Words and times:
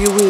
You 0.00 0.10
with 0.12 0.29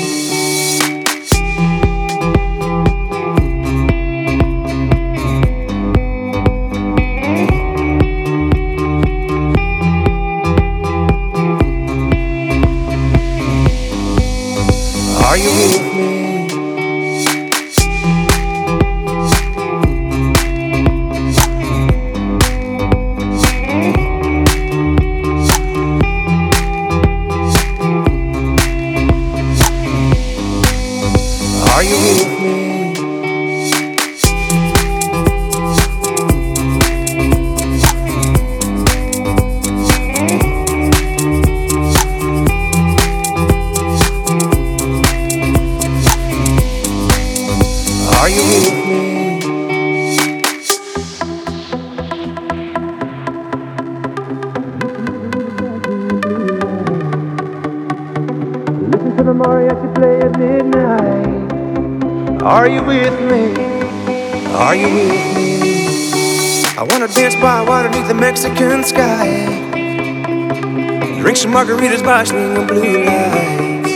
Margaritas 71.51 72.01
by 72.03 72.23
swinging 72.23 72.65
blue 72.65 73.03
lights. 73.03 73.91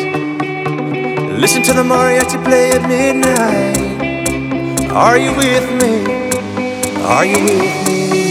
Listen 1.40 1.64
to 1.64 1.74
the 1.74 1.84
mariachi 1.84 2.44
play 2.44 2.72
at 2.72 2.82
midnight. 2.88 3.78
Are 4.92 5.18
you 5.18 5.32
with 5.36 5.66
me? 5.82 5.94
Are 7.04 7.26
you 7.26 7.40
with 7.44 7.88
me? 7.88 8.25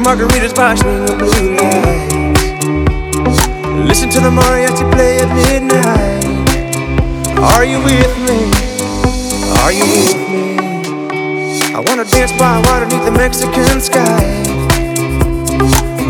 Margaritas 0.00 0.54
by 0.54 0.74
swinging 0.74 1.18
blue 1.18 1.56
lights. 1.56 2.14
Listen 3.86 4.08
to 4.10 4.20
the 4.20 4.30
mariachi 4.30 4.90
play 4.92 5.20
at 5.20 5.28
midnight. 5.36 6.24
Are 7.38 7.64
you 7.64 7.78
with 7.84 8.14
me? 8.26 8.40
Are 9.60 9.72
you 9.72 9.84
with 9.84 10.16
me? 10.28 10.56
I 11.74 11.80
wanna 11.86 12.04
dance 12.04 12.32
by 12.32 12.58
water 12.66 12.86
beneath 12.86 13.04
the 13.04 13.12
Mexican 13.12 13.80
sky. 13.80 14.20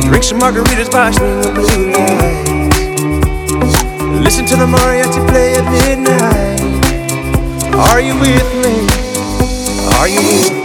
Drink 0.08 0.24
some 0.24 0.40
margaritas 0.40 0.90
by 0.90 1.10
swinging 1.10 1.54
blue 1.54 1.92
lights. 1.92 2.50
Listen 4.24 4.44
to 4.46 4.56
the 4.56 4.66
mariachi 4.66 5.20
play 5.28 5.56
at 5.56 5.64
midnight. 5.70 6.60
Are 7.74 8.00
you 8.00 8.14
with 8.18 8.48
me? 8.62 8.86
Are 9.98 10.08
you 10.08 10.20
with 10.20 10.52
me? 10.54 10.59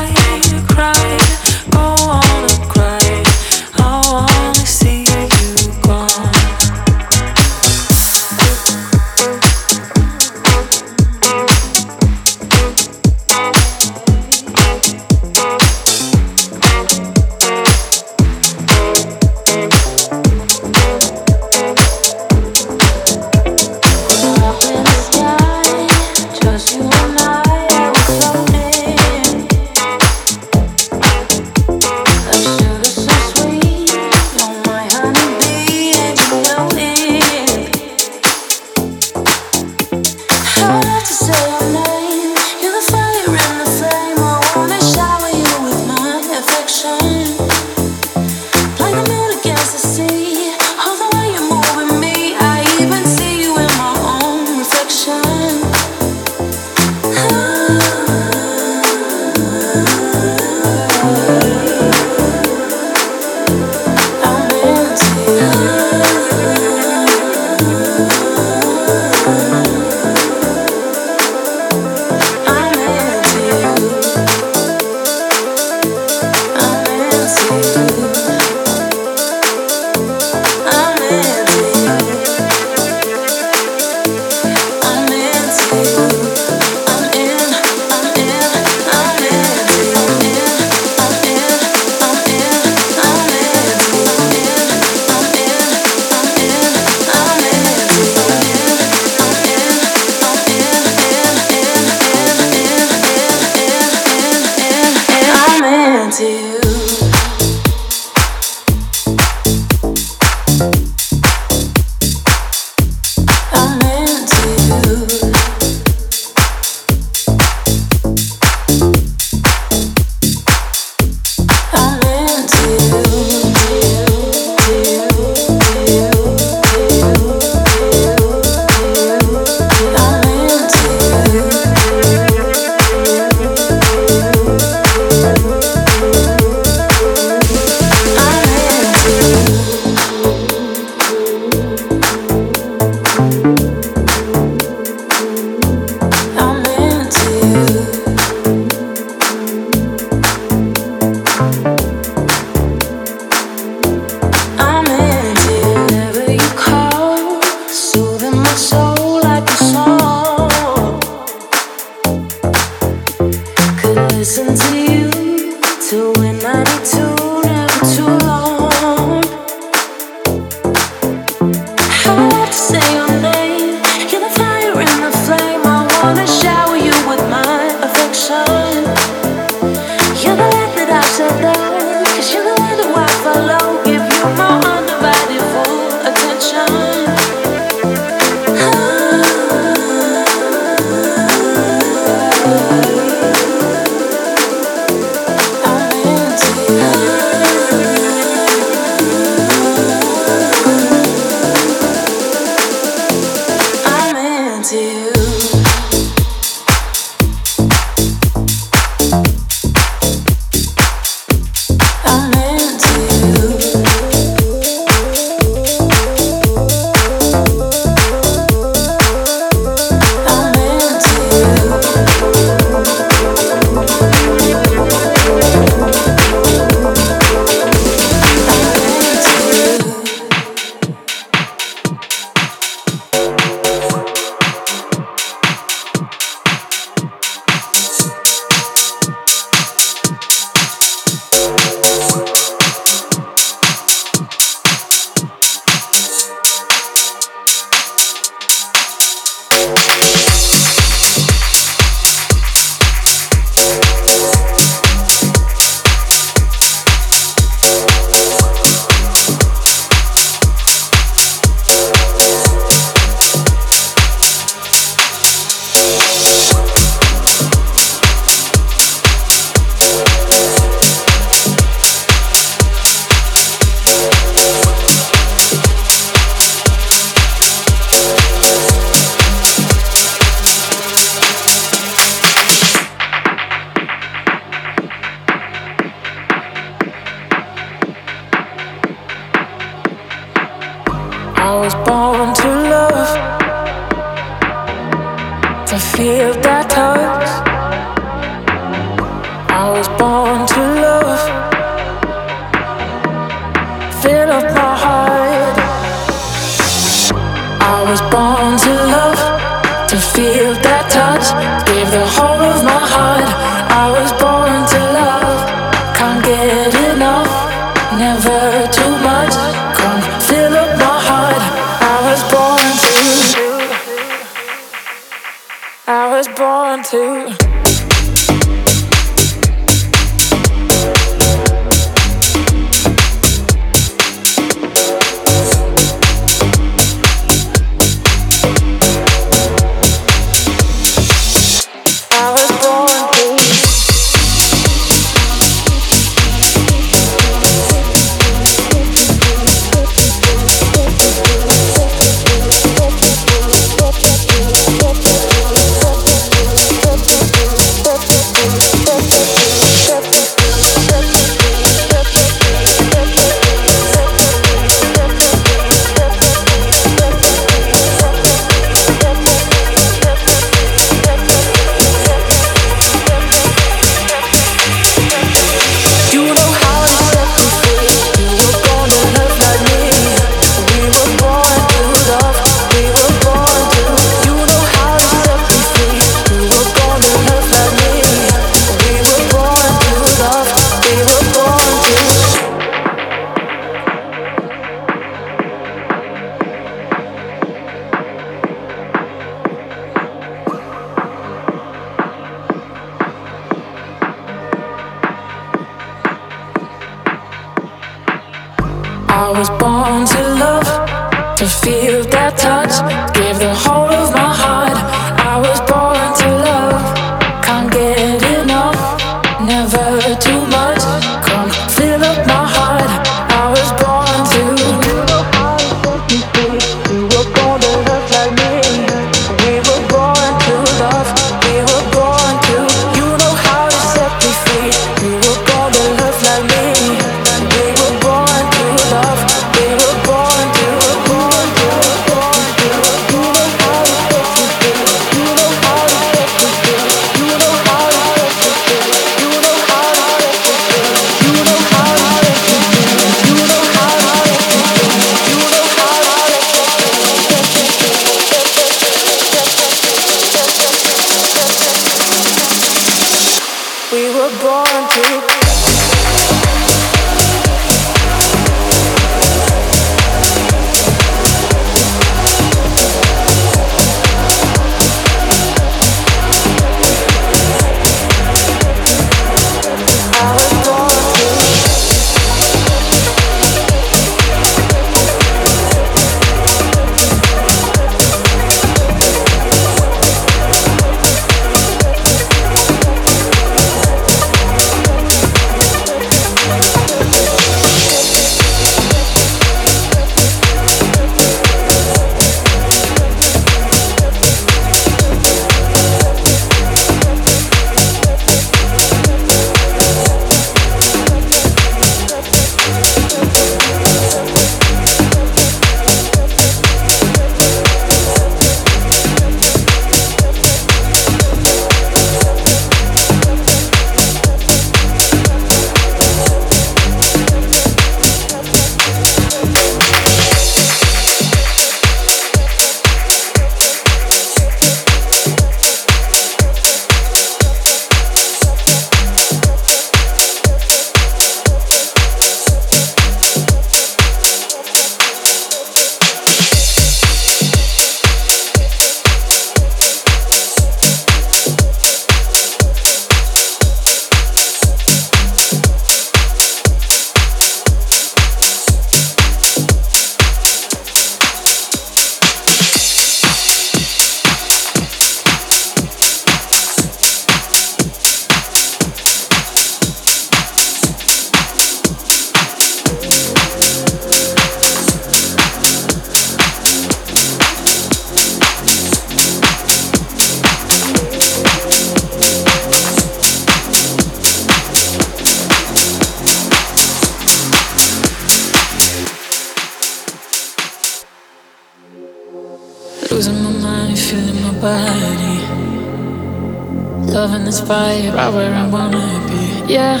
Right 597.70 598.34
where 598.34 598.52
I 598.52 598.66
wanna 598.66 598.98
be. 599.28 599.72
Yeah, 599.72 600.00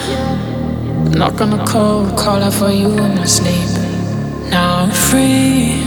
I'm 1.06 1.12
not 1.12 1.36
gonna 1.36 1.64
call, 1.64 2.04
call 2.16 2.42
out 2.42 2.52
for 2.52 2.70
you 2.70 2.88
in 2.88 3.14
my 3.14 3.24
sleep. 3.24 3.70
Now 4.50 4.82
I'm 4.82 4.90
free, 4.90 5.78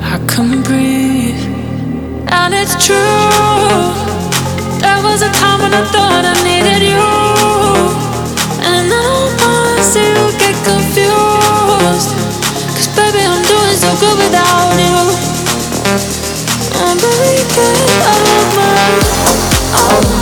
I 0.00 0.16
can 0.32 0.62
breathe, 0.62 1.42
and 2.38 2.54
it's 2.54 2.74
true. 2.86 3.76
There 4.80 5.00
was 5.04 5.20
a 5.20 5.30
time 5.40 5.60
when 5.60 5.74
I 5.74 5.84
thought 5.92 6.24
I 6.32 6.34
needed 6.48 6.82
you, 6.94 7.10
and 8.70 8.88
now 8.88 9.14
I 9.44 9.82
see 9.92 10.08
you 10.16 10.26
get 10.40 10.56
confused. 10.68 12.10
Cause 12.76 12.90
baby, 12.96 13.22
I'm 13.32 13.42
doing 13.52 13.76
so 13.84 13.90
good 14.00 14.16
without 14.24 14.72
you. 14.84 14.96
I'm 16.80 16.96
good, 16.96 17.90
I 18.08 18.14
love 18.26 18.50
my 18.56 19.20
all 19.80 20.19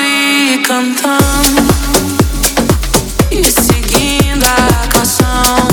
e 0.00 0.58
cantando 0.66 1.62
e 3.30 3.44
seguindo 3.50 4.44
a 4.44 4.86
canção. 4.88 5.69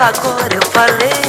Agora, 0.00 0.54
eu 0.54 0.62
falei. 0.70 1.27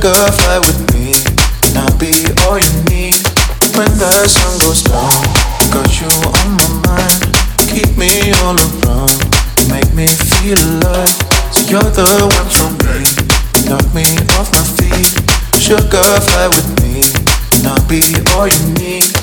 girl, 0.00 0.32
fly 0.32 0.58
with 0.58 0.80
me, 0.94 1.12
and 1.68 1.76
I'll 1.76 1.98
be 1.98 2.24
all 2.48 2.56
you 2.56 2.72
need. 2.88 3.20
When 3.76 3.92
the 4.00 4.10
sun 4.26 4.58
goes 4.64 4.82
down, 4.82 5.12
got 5.68 5.92
you 6.00 6.08
on 6.08 6.56
my 6.56 6.68
mind. 6.88 7.20
Keep 7.68 7.98
me 7.98 8.32
all 8.40 8.56
around, 8.56 9.12
you 9.60 9.68
make 9.68 9.92
me 9.92 10.06
feel 10.08 10.56
alive. 10.56 11.12
So 11.52 11.60
you're 11.68 11.92
the 11.92 12.08
one 12.32 12.48
for 12.48 12.72
me, 12.80 13.04
knock 13.68 13.84
me 13.92 14.08
off 14.40 14.48
my 14.56 14.64
feet. 14.80 15.12
Sugar, 15.60 16.08
fly 16.32 16.48
with 16.48 16.68
me, 16.80 17.04
and 17.60 17.66
I'll 17.68 17.86
be 17.86 18.00
all 18.32 18.48
you 18.48 18.72
need. 18.80 19.19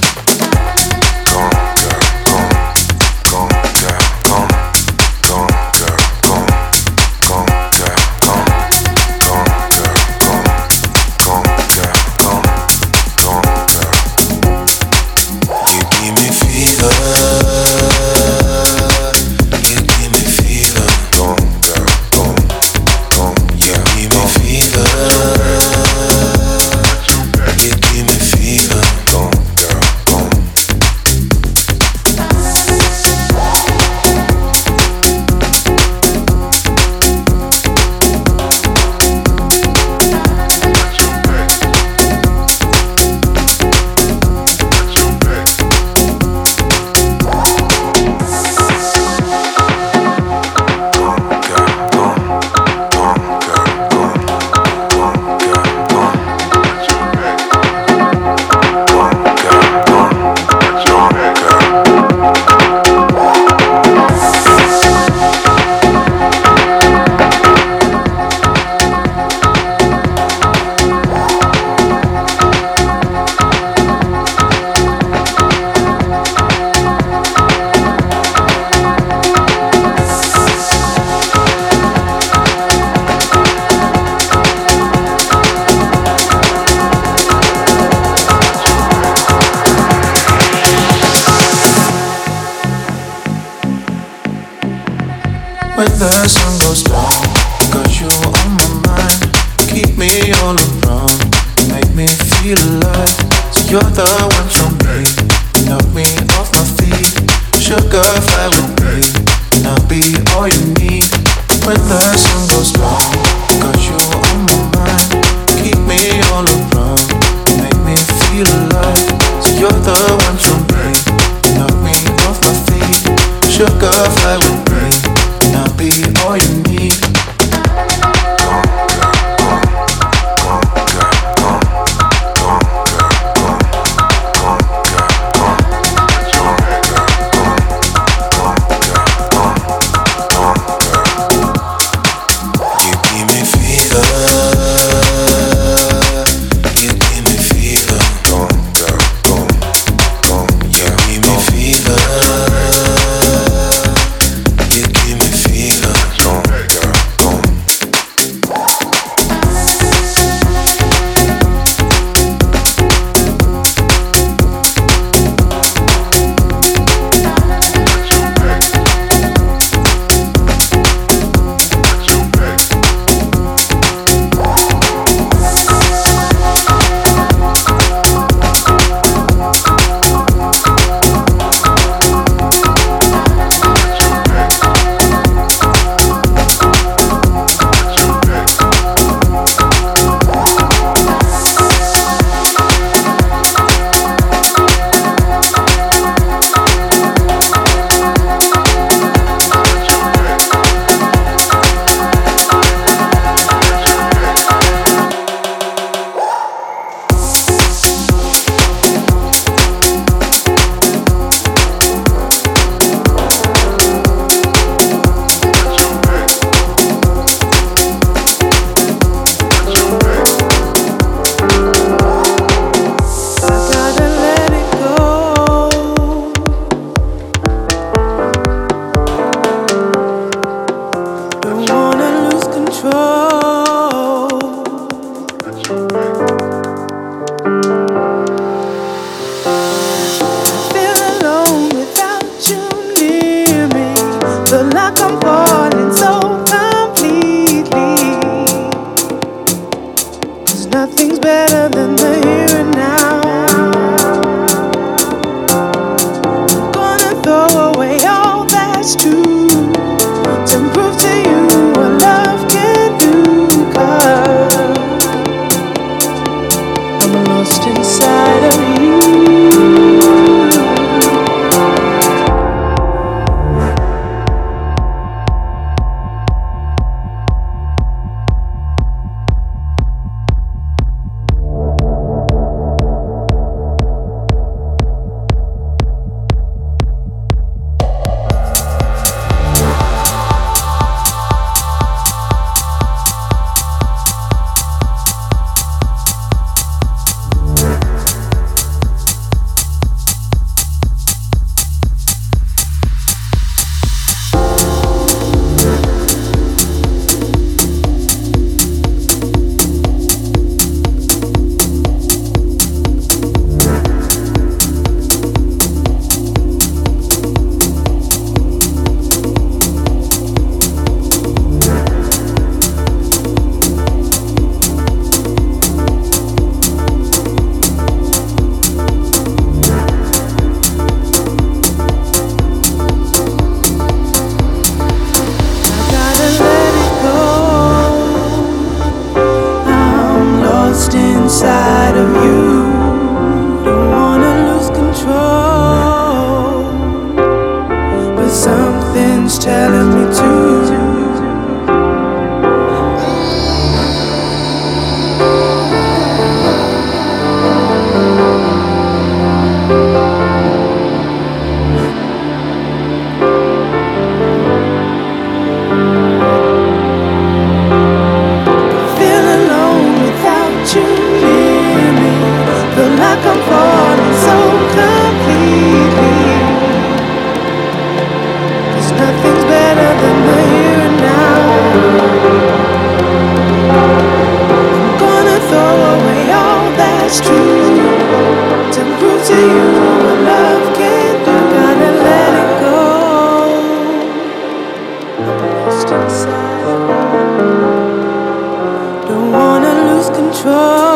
control. 400.48 400.87